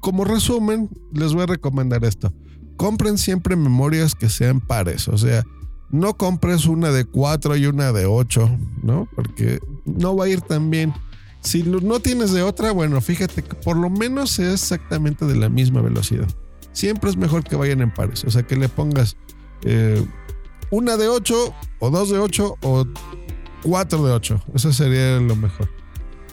como 0.00 0.24
resumen, 0.24 0.90
les 1.12 1.32
voy 1.32 1.44
a 1.44 1.46
recomendar 1.46 2.04
esto. 2.04 2.32
Compren 2.80 3.18
siempre 3.18 3.56
memorias 3.56 4.14
que 4.14 4.30
sean 4.30 4.58
pares, 4.58 5.06
o 5.06 5.18
sea, 5.18 5.44
no 5.90 6.16
compres 6.16 6.64
una 6.64 6.90
de 6.90 7.04
4 7.04 7.56
y 7.56 7.66
una 7.66 7.92
de 7.92 8.06
8, 8.06 8.58
¿no? 8.82 9.06
Porque 9.14 9.60
no 9.84 10.16
va 10.16 10.24
a 10.24 10.28
ir 10.28 10.40
tan 10.40 10.70
bien. 10.70 10.94
Si 11.42 11.62
no 11.62 12.00
tienes 12.00 12.32
de 12.32 12.40
otra, 12.40 12.72
bueno, 12.72 12.98
fíjate 13.02 13.42
que 13.42 13.54
por 13.54 13.76
lo 13.76 13.90
menos 13.90 14.30
sea 14.30 14.54
exactamente 14.54 15.26
de 15.26 15.36
la 15.36 15.50
misma 15.50 15.82
velocidad. 15.82 16.26
Siempre 16.72 17.10
es 17.10 17.18
mejor 17.18 17.44
que 17.44 17.54
vayan 17.54 17.82
en 17.82 17.92
pares. 17.92 18.24
O 18.24 18.30
sea, 18.30 18.44
que 18.44 18.56
le 18.56 18.70
pongas 18.70 19.18
eh, 19.64 20.02
una 20.70 20.96
de 20.96 21.08
8 21.08 21.54
o 21.80 21.90
dos 21.90 22.08
de 22.08 22.18
8 22.18 22.56
o 22.62 22.86
cuatro 23.62 24.06
de 24.06 24.12
8. 24.14 24.42
Eso 24.54 24.72
sería 24.72 25.20
lo 25.20 25.36
mejor. 25.36 25.68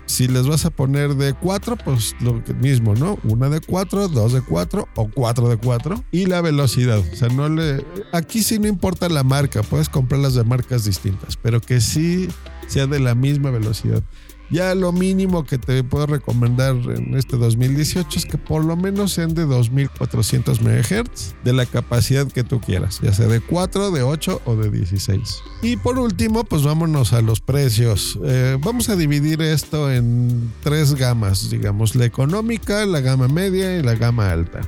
Si 0.08 0.28
les 0.28 0.48
vas 0.48 0.66
a 0.66 0.70
poner 0.70 1.16
de 1.16 1.34
4, 1.34 1.78
pues 1.78 2.16
lo 2.22 2.42
mismo, 2.60 2.96
¿no? 2.96 3.20
Una 3.24 3.50
de 3.50 3.62
4, 3.62 4.08
dos 4.08 4.34
de 4.34 4.42
4 4.42 4.88
o 4.96 5.10
cuatro 5.10 5.50
de 5.50 5.58
4. 5.58 6.04
Y 6.12 6.26
la 6.26 6.42
velocidad. 6.42 7.00
O 7.00 7.16
sea, 7.16 7.28
no 7.28 7.50
le. 7.50 7.86
Aquí 8.14 8.42
sí 8.42 8.58
no 8.58 8.68
importa 8.68 9.10
la 9.10 9.24
marca. 9.24 9.62
Puedes 9.64 9.90
comprarlas 9.90 10.34
de 10.34 10.44
marcas 10.44 10.86
distintas, 10.86 11.38
pero 11.38 11.62
que 11.62 11.82
sí 11.82 12.30
sea 12.68 12.88
de 12.88 13.00
la 13.00 13.16
misma 13.16 13.52
velocidad. 13.52 14.02
Ya 14.50 14.74
lo 14.75 14.92
mínimo 14.92 15.44
que 15.44 15.58
te 15.58 15.84
puedo 15.84 16.06
recomendar 16.06 16.75
en 16.75 17.16
este 17.16 17.38
2018 17.38 18.20
es 18.20 18.25
que 18.25 18.38
por 18.38 18.63
lo 18.63 18.77
menos 18.77 19.13
sean 19.13 19.34
de 19.34 19.44
2400 19.46 20.62
MHz 20.62 21.36
de 21.44 21.54
la 21.54 21.66
capacidad 21.66 22.27
que 22.27 22.44
tú 22.44 22.62
quieras, 22.62 23.00
ya 23.01 23.13
sea 23.13 23.27
de 23.27 23.42
4, 23.42 23.92
de 23.92 24.04
8 24.04 24.42
o 24.46 24.56
de 24.56 24.70
16. 24.72 25.20
Y 25.62 25.75
por 25.77 26.00
último, 26.00 26.44
pues 26.46 26.63
vámonos 26.63 27.13
a 27.13 27.22
los 27.22 27.42
precios. 27.42 28.18
Eh, 28.24 28.58
vamos 28.62 28.89
a 28.89 28.96
dividir 28.96 29.42
esto 29.42 29.92
en 29.92 30.51
tres 30.63 30.96
gamas, 30.96 31.50
digamos, 31.50 31.96
la 31.96 32.06
económica, 32.06 32.86
la 32.86 33.01
gama 33.01 33.27
media 33.27 33.77
y 33.77 33.84
la 33.84 33.96
gama 33.96 34.32
alta. 34.32 34.62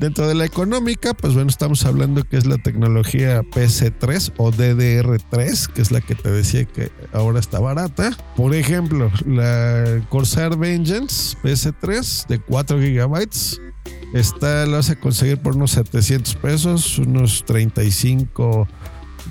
Dentro 0.00 0.26
de 0.26 0.34
la 0.34 0.46
económica, 0.46 1.12
pues 1.12 1.34
bueno, 1.34 1.50
estamos 1.50 1.84
hablando 1.84 2.24
que 2.24 2.38
es 2.38 2.46
la 2.46 2.56
tecnología 2.56 3.42
PC3 3.42 4.32
o 4.38 4.50
DDR3, 4.50 5.66
que 5.66 5.82
es 5.82 5.90
la 5.90 6.00
que 6.00 6.14
te 6.14 6.30
decía 6.30 6.64
que 6.64 6.90
ahora 7.12 7.38
está 7.38 7.60
barata. 7.60 8.16
Por 8.34 8.54
ejemplo, 8.54 9.12
la 9.26 10.02
Corsair 10.08 10.56
Vengeance 10.56 11.36
PC3 11.42 12.28
de 12.28 12.38
4 12.38 12.78
GB 12.78 13.28
Esta 14.14 14.64
la 14.64 14.78
vas 14.78 14.88
a 14.88 14.98
conseguir 14.98 15.36
por 15.36 15.54
unos 15.54 15.72
700 15.72 16.34
pesos, 16.36 16.98
unos 16.98 17.44
35 17.44 18.66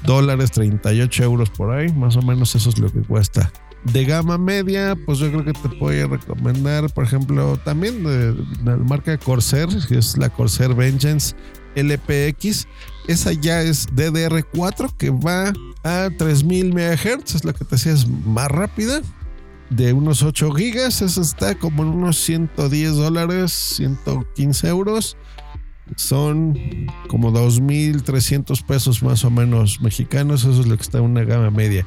dólares, 0.03 0.51
38 0.51 1.23
euros 1.23 1.49
por 1.49 1.71
ahí. 1.71 1.91
Más 1.93 2.15
o 2.15 2.21
menos 2.21 2.53
eso 2.53 2.69
es 2.69 2.77
lo 2.77 2.91
que 2.91 3.01
cuesta 3.01 3.51
de 3.83 4.05
gama 4.05 4.37
media, 4.37 4.95
pues 5.05 5.19
yo 5.19 5.29
creo 5.29 5.45
que 5.45 5.53
te 5.53 5.69
puedo 5.69 6.07
recomendar, 6.07 6.91
por 6.93 7.03
ejemplo, 7.03 7.57
también 7.63 8.03
de, 8.03 8.35
la 8.63 8.77
marca 8.77 9.17
Corsair, 9.17 9.69
que 9.87 9.97
es 9.97 10.17
la 10.17 10.29
Corsair 10.29 10.73
Vengeance 10.73 11.35
LPX. 11.75 12.67
Esa 13.07 13.33
ya 13.33 13.61
es 13.61 13.87
DDR4 13.89 14.95
que 14.97 15.09
va 15.09 15.53
a 15.83 16.09
3000 16.17 16.73
MHz, 16.73 17.35
es 17.35 17.45
lo 17.45 17.53
que 17.53 17.65
te 17.65 17.75
decía, 17.75 17.93
es 17.93 18.07
más 18.07 18.49
rápida. 18.49 19.01
De 19.69 19.93
unos 19.93 20.23
8 20.23 20.51
gigas, 20.51 21.01
esa 21.03 21.21
está 21.21 21.53
como 21.55 21.83
en 21.83 21.89
unos 21.89 22.17
110 22.17 22.95
dólares, 22.95 23.51
115 23.77 24.67
euros. 24.67 25.15
Son 25.95 26.57
como 27.07 27.31
2.300 27.31 28.63
pesos 28.65 29.01
más 29.03 29.23
o 29.25 29.29
menos 29.29 29.79
mexicanos, 29.81 30.41
eso 30.41 30.61
es 30.61 30.67
lo 30.67 30.75
que 30.75 30.83
está 30.83 30.97
en 30.97 31.05
una 31.05 31.23
gama 31.23 31.49
media. 31.51 31.85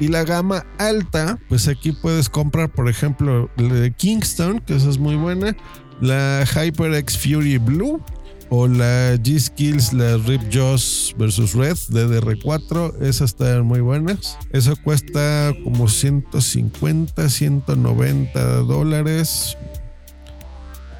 Y 0.00 0.08
la 0.08 0.24
gama 0.24 0.64
alta, 0.78 1.38
pues 1.48 1.68
aquí 1.68 1.92
puedes 1.92 2.28
comprar, 2.28 2.70
por 2.72 2.88
ejemplo, 2.88 3.50
la 3.56 3.74
de 3.74 3.92
Kingston, 3.92 4.60
que 4.60 4.76
esa 4.76 4.90
es 4.90 4.98
muy 4.98 5.14
buena, 5.14 5.56
la 6.00 6.44
HyperX 6.44 7.16
Fury 7.16 7.58
Blue 7.58 8.02
o 8.54 8.68
la 8.68 9.14
G-Skills, 9.14 9.94
la 9.94 10.18
Rip 10.18 10.42
Jaws 10.52 11.14
versus 11.16 11.54
Red 11.54 11.76
DDR4, 11.88 13.00
esas 13.00 13.30
están 13.30 13.64
muy 13.64 13.80
buenas. 13.80 14.36
Eso 14.50 14.74
cuesta 14.76 15.54
como 15.64 15.88
150, 15.88 17.30
190 17.30 18.56
dólares, 18.58 19.56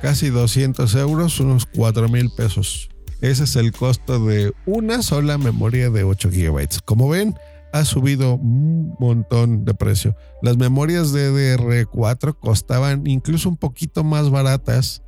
casi 0.00 0.30
200 0.30 0.94
euros, 0.94 1.40
unos 1.40 1.66
4 1.66 2.08
mil 2.08 2.30
pesos. 2.30 2.88
Ese 3.20 3.44
es 3.44 3.54
el 3.56 3.72
costo 3.72 4.24
de 4.24 4.52
una 4.64 5.02
sola 5.02 5.36
memoria 5.36 5.90
de 5.90 6.04
8 6.04 6.30
GB. 6.30 6.68
Como 6.86 7.08
ven, 7.10 7.34
ha 7.72 7.84
subido 7.84 8.36
un 8.36 8.94
montón 8.98 9.64
de 9.64 9.74
precio. 9.74 10.14
Las 10.42 10.56
memorias 10.56 11.14
DDR4 11.14 12.36
costaban 12.38 13.06
incluso 13.06 13.48
un 13.48 13.56
poquito 13.56 14.04
más 14.04 14.30
baratas 14.30 15.02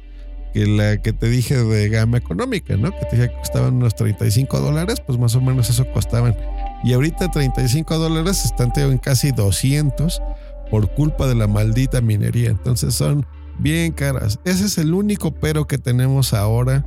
que 0.55 0.67
la 0.67 1.03
que 1.03 1.13
te 1.13 1.29
dije 1.29 1.57
de 1.57 1.89
gama 1.89 2.17
económica, 2.17 2.77
¿no? 2.77 2.91
Que 2.93 3.05
te 3.07 3.17
dije 3.17 3.29
que 3.29 3.39
costaban 3.39 3.75
unos 3.75 3.97
35 3.97 4.61
dólares, 4.61 5.03
pues 5.05 5.19
más 5.19 5.35
o 5.35 5.41
menos 5.41 5.69
eso 5.69 5.85
costaban. 5.93 6.37
Y 6.85 6.93
ahorita 6.93 7.31
35 7.31 7.99
dólares 7.99 8.45
están 8.45 8.73
en 8.77 8.99
casi 8.99 9.33
200 9.33 10.23
por 10.71 10.95
culpa 10.95 11.27
de 11.27 11.35
la 11.35 11.49
maldita 11.49 12.01
minería. 12.01 12.51
Entonces 12.51 12.95
son 12.95 13.27
bien 13.59 13.93
caras. 13.93 14.39
Ese 14.45 14.67
es 14.67 14.79
el 14.79 14.95
único 14.95 15.33
pero 15.33 15.67
que 15.67 15.79
tenemos 15.79 16.33
ahora 16.33 16.87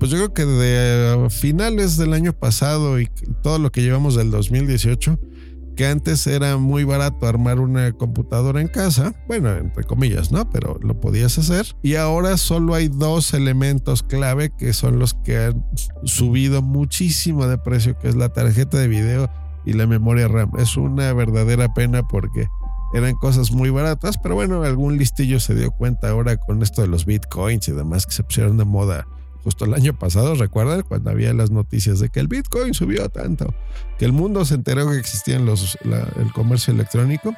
pues 0.00 0.10
yo 0.10 0.16
creo 0.16 0.32
que 0.32 0.46
de 0.46 1.28
finales 1.28 1.98
del 1.98 2.14
año 2.14 2.32
pasado 2.32 2.98
y 2.98 3.08
todo 3.42 3.58
lo 3.58 3.70
que 3.70 3.82
llevamos 3.82 4.14
del 4.14 4.30
2018, 4.30 5.20
que 5.76 5.86
antes 5.86 6.26
era 6.26 6.56
muy 6.56 6.84
barato 6.84 7.26
armar 7.26 7.60
una 7.60 7.92
computadora 7.92 8.62
en 8.62 8.68
casa, 8.68 9.14
bueno, 9.28 9.54
entre 9.54 9.84
comillas, 9.84 10.32
¿no? 10.32 10.48
Pero 10.48 10.78
lo 10.82 10.98
podías 10.98 11.36
hacer. 11.36 11.66
Y 11.82 11.96
ahora 11.96 12.38
solo 12.38 12.74
hay 12.74 12.88
dos 12.88 13.34
elementos 13.34 14.02
clave 14.02 14.50
que 14.58 14.72
son 14.72 14.98
los 14.98 15.12
que 15.12 15.36
han 15.36 15.66
subido 16.04 16.62
muchísimo 16.62 17.46
de 17.46 17.58
precio, 17.58 17.98
que 17.98 18.08
es 18.08 18.16
la 18.16 18.30
tarjeta 18.30 18.78
de 18.78 18.88
video 18.88 19.30
y 19.66 19.74
la 19.74 19.86
memoria 19.86 20.28
RAM. 20.28 20.50
Es 20.58 20.78
una 20.78 21.12
verdadera 21.12 21.74
pena 21.74 22.08
porque 22.08 22.48
eran 22.94 23.14
cosas 23.16 23.52
muy 23.52 23.68
baratas, 23.68 24.16
pero 24.16 24.34
bueno, 24.34 24.62
algún 24.62 24.96
listillo 24.96 25.40
se 25.40 25.54
dio 25.54 25.70
cuenta 25.72 26.08
ahora 26.08 26.38
con 26.38 26.62
esto 26.62 26.80
de 26.80 26.88
los 26.88 27.04
bitcoins 27.04 27.68
y 27.68 27.72
demás 27.72 28.06
que 28.06 28.12
se 28.12 28.24
pusieron 28.24 28.56
de 28.56 28.64
moda 28.64 29.06
justo 29.42 29.64
el 29.64 29.74
año 29.74 29.98
pasado, 29.98 30.34
recuerdan 30.34 30.82
cuando 30.82 31.10
había 31.10 31.32
las 31.32 31.50
noticias 31.50 32.00
de 32.00 32.08
que 32.08 32.20
el 32.20 32.28
Bitcoin 32.28 32.74
subió 32.74 33.08
tanto, 33.08 33.54
que 33.98 34.04
el 34.04 34.12
mundo 34.12 34.44
se 34.44 34.54
enteró 34.54 34.90
que 34.90 34.98
existían 34.98 35.46
los, 35.46 35.78
el 35.82 36.32
comercio 36.32 36.72
electrónico, 36.72 37.34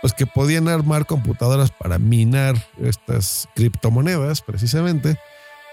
pues 0.00 0.12
que 0.12 0.26
podían 0.26 0.68
armar 0.68 1.06
computadoras 1.06 1.70
para 1.70 1.98
minar 1.98 2.56
estas 2.80 3.48
criptomonedas 3.54 4.42
precisamente. 4.42 5.18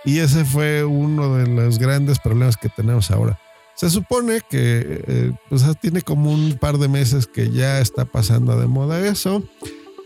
Y 0.04 0.20
ese 0.20 0.46
fue 0.46 0.84
uno 0.84 1.36
de 1.36 1.48
los 1.48 1.80
grandes 1.80 2.20
problemas 2.20 2.58
que 2.58 2.70
tenemos 2.70 3.12
ahora. 3.12 3.40
Se 3.76 3.90
supone 3.90 4.42
que 4.48 5.04
eh, 5.08 5.32
pues 5.50 5.64
tiene 5.82 6.02
como 6.02 6.32
un 6.32 6.58
par 6.60 6.78
de 6.78 6.88
meses 6.88 7.28
que 7.28 7.52
ya 7.52 7.80
está 7.82 8.06
pasando 8.06 8.58
de 8.60 8.68
moda 8.68 9.06
eso 9.06 9.44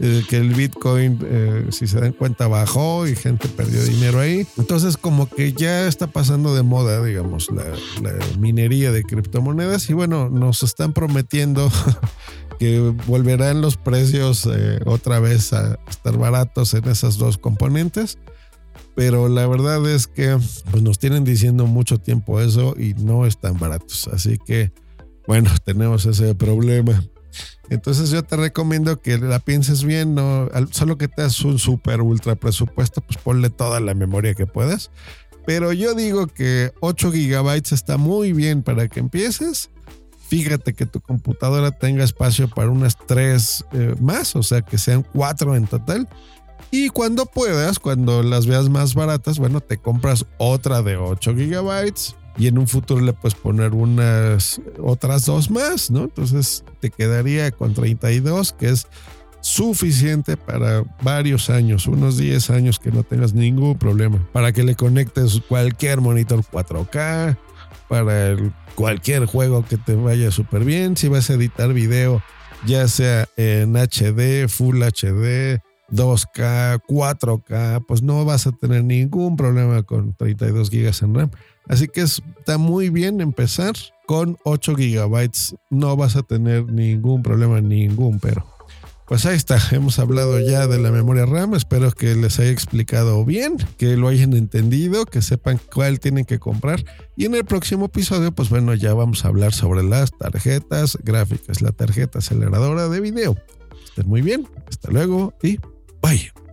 eh, 0.01 0.23
que 0.29 0.37
el 0.37 0.53
Bitcoin, 0.53 1.19
eh, 1.23 1.65
si 1.71 1.85
se 1.85 1.99
dan 1.99 2.13
cuenta, 2.13 2.47
bajó 2.47 3.05
y 3.05 3.17
gente 3.17 3.49
perdió 3.49 3.83
dinero 3.83 4.21
ahí. 4.21 4.47
Entonces, 4.57 4.95
como 4.95 5.29
que 5.29 5.51
ya 5.51 5.87
está 5.87 6.07
pasando 6.07 6.55
de 6.55 6.63
moda, 6.63 7.03
digamos, 7.03 7.49
la, 7.51 7.65
minería 8.39 8.93
de 8.93 9.03
criptomonedas. 9.03 9.89
Y 9.89 9.93
bueno, 9.93 10.29
nos 10.29 10.63
están 10.63 10.93
prometiendo 10.93 11.69
que 12.59 12.79
volverán 13.07 13.59
los 13.59 13.75
precios 13.75 14.47
eh, 14.49 14.79
otra 14.85 15.19
vez 15.19 15.51
a 15.51 15.77
estar 15.89 16.17
baratos 16.17 16.73
en 16.73 16.87
esas 16.87 17.17
dos 17.17 17.37
componentes. 17.37 18.17
Pero 18.95 19.27
la 19.27 19.47
verdad 19.47 19.85
es 19.89 20.07
que 20.07 20.37
pues, 20.71 20.81
nos 20.81 20.97
tienen 20.97 21.25
diciendo 21.25 21.65
mucho 21.65 21.97
tiempo 21.97 22.39
eso 22.39 22.73
y 22.79 22.93
no 22.93 23.25
están 23.25 23.59
baratos. 23.59 24.07
Así 24.13 24.37
que, 24.45 24.71
bueno, 25.27 25.51
tenemos 25.65 26.05
ese 26.05 26.35
problema. 26.35 27.03
Entonces 27.69 28.09
yo 28.09 28.23
te 28.23 28.35
recomiendo 28.35 28.99
que 28.99 29.17
la 29.17 29.39
pienses 29.39 29.83
bien, 29.83 30.15
no, 30.15 30.49
solo 30.71 30.97
que 30.97 31.07
te 31.07 31.21
das 31.21 31.39
un 31.41 31.59
super 31.59 32.01
ultra 32.01 32.35
presupuesto, 32.35 33.01
pues 33.01 33.17
ponle 33.17 33.49
toda 33.49 33.79
la 33.79 33.93
memoria 33.93 34.33
que 34.33 34.47
puedas. 34.47 34.91
Pero 35.45 35.73
yo 35.73 35.93
digo 35.95 36.27
que 36.27 36.71
8 36.79 37.11
gigabytes 37.11 37.71
está 37.71 37.97
muy 37.97 38.33
bien 38.33 38.63
para 38.63 38.87
que 38.87 38.99
empieces. 38.99 39.69
Fíjate 40.27 40.73
que 40.73 40.85
tu 40.85 41.01
computadora 41.01 41.71
tenga 41.71 42.03
espacio 42.03 42.47
para 42.49 42.69
unas 42.69 42.95
3 43.07 43.65
eh, 43.71 43.95
más, 43.99 44.35
o 44.35 44.43
sea 44.43 44.61
que 44.61 44.77
sean 44.77 45.03
4 45.13 45.55
en 45.55 45.65
total. 45.65 46.07
Y 46.71 46.89
cuando 46.89 47.25
puedas, 47.25 47.79
cuando 47.79 48.21
las 48.21 48.45
veas 48.45 48.69
más 48.69 48.93
baratas, 48.93 49.39
bueno, 49.39 49.59
te 49.59 49.77
compras 49.77 50.25
otra 50.37 50.83
de 50.83 50.97
8 50.97 51.35
gigabytes 51.35 52.15
y 52.39 52.47
en 52.47 52.57
un 52.57 52.67
futuro 52.67 53.01
le 53.01 53.11
puedes 53.11 53.37
poner 53.37 53.73
unas 53.73 54.61
otras 54.81 55.25
dos 55.25 55.51
más, 55.51 55.91
¿no? 55.91 56.05
Entonces 56.05 56.63
te 56.79 56.89
quedaría 56.89 57.51
con 57.51 57.73
32, 57.73 58.53
que 58.53 58.69
es 58.69 58.87
suficiente 59.41 60.37
para 60.37 60.83
varios 61.01 61.49
años, 61.49 61.85
unos 61.85 62.17
10 62.17 62.49
años 62.49 62.79
que 62.79 62.91
no 62.91 63.03
tengas 63.03 63.33
ningún 63.33 63.77
problema, 63.77 64.25
para 64.31 64.53
que 64.53 64.63
le 64.63 64.75
conectes 64.75 65.41
cualquier 65.47 65.99
monitor 65.99 66.41
4K, 66.43 67.37
para 67.89 68.37
cualquier 68.75 69.25
juego 69.25 69.65
que 69.65 69.77
te 69.77 69.95
vaya 69.95 70.31
súper 70.31 70.63
bien, 70.63 70.95
si 70.95 71.09
vas 71.09 71.29
a 71.29 71.33
editar 71.33 71.73
video, 71.73 72.23
ya 72.65 72.87
sea 72.87 73.27
en 73.35 73.75
HD, 73.75 74.47
Full 74.47 74.81
HD, 74.81 75.61
2K, 75.91 76.81
4K, 76.87 77.85
pues 77.87 78.01
no 78.01 78.25
vas 78.25 78.47
a 78.47 78.51
tener 78.51 78.83
ningún 78.83 79.35
problema 79.35 79.83
con 79.83 80.13
32 80.13 80.69
GB 80.69 80.91
en 81.01 81.15
RAM. 81.15 81.31
Así 81.67 81.87
que 81.87 82.01
está 82.01 82.57
muy 82.57 82.89
bien 82.89 83.21
empezar 83.21 83.73
con 84.05 84.37
8 84.43 84.75
GB. 84.75 85.29
No 85.69 85.95
vas 85.95 86.15
a 86.15 86.23
tener 86.23 86.71
ningún 86.71 87.21
problema, 87.21 87.61
ningún 87.61 88.19
pero. 88.19 88.45
Pues 89.09 89.25
ahí 89.25 89.35
está, 89.35 89.57
hemos 89.71 89.97
hablado 89.97 90.39
ya 90.39 90.67
de 90.67 90.77
la 90.77 90.91
memoria 90.91 91.25
RAM, 91.25 91.55
espero 91.55 91.91
que 91.91 92.13
les 92.13 92.39
haya 92.39 92.51
explicado 92.51 93.25
bien, 93.25 93.57
que 93.77 93.97
lo 93.97 94.07
hayan 94.07 94.33
entendido, 94.33 95.07
que 95.07 95.23
sepan 95.23 95.59
cuál 95.73 95.99
tienen 95.99 96.25
que 96.25 96.37
comprar. 96.37 96.85
Y 97.15 97.25
en 97.25 97.33
el 97.33 97.43
próximo 97.43 97.85
episodio, 97.85 98.31
pues 98.31 98.49
bueno, 98.49 98.75
ya 98.75 98.93
vamos 98.93 99.25
a 99.25 99.29
hablar 99.29 99.51
sobre 99.51 99.81
las 99.81 100.15
tarjetas 100.15 100.95
gráficas, 101.03 101.63
la 101.63 101.71
tarjeta 101.71 102.19
aceleradora 102.19 102.87
de 102.87 102.99
video. 102.99 103.35
Estén 103.83 104.07
muy 104.07 104.21
bien, 104.21 104.47
hasta 104.67 104.91
luego 104.91 105.33
y 105.41 105.57
bye. 106.01 106.48